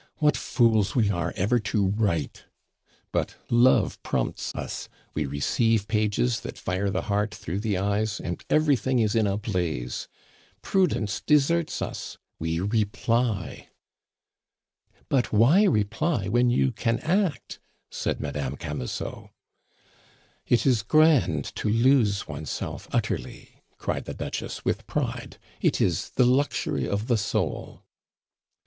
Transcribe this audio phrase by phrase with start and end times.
[0.17, 2.45] What fools we are ever to write!
[3.11, 8.43] But love prompts us; we receive pages that fire the heart through the eyes, and
[8.49, 10.07] everything is in a blaze!
[10.63, 13.69] Prudence deserts us we reply"
[15.07, 17.59] "But why reply when you can act?"
[17.91, 19.29] said Madame Camusot.
[20.47, 25.37] "It is grand to lose oneself utterly!" cried the Duchess with pride.
[25.61, 27.83] "It is the luxury of the soul."